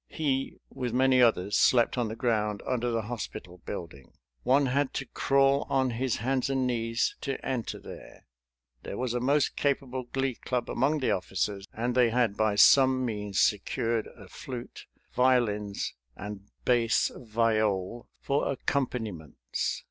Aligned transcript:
He, 0.09 0.57
with 0.71 0.93
many 0.93 1.21
others, 1.21 1.55
slept 1.55 1.95
on 1.95 2.07
the 2.07 2.15
ground 2.15 2.63
under 2.65 2.89
the 2.89 3.03
hospital 3.03 3.59
building. 3.67 4.13
One 4.41 4.65
had 4.65 4.95
to 4.95 5.05
crawl 5.05 5.67
on 5.69 5.91
his 5.91 6.15
hands 6.15 6.49
and 6.49 6.65
knees 6.65 7.15
to 7.21 7.35
enter 7.45 7.77
there. 7.77 8.25
There 8.81 8.97
was 8.97 9.13
a 9.13 9.19
most 9.19 9.55
capable 9.55 10.05
Glee 10.11 10.33
Club 10.43 10.71
among 10.71 11.01
the 11.01 11.11
officers, 11.11 11.67
and 11.71 11.93
they 11.93 12.09
had 12.09 12.35
by 12.35 12.55
some 12.55 13.05
means 13.05 13.39
secured 13.39 14.07
a 14.17 14.27
flute, 14.27 14.87
violins, 15.13 15.93
and 16.15 16.47
bass 16.65 17.11
viol 17.15 18.09
for 18.21 18.51
accompaniments. 18.51 19.79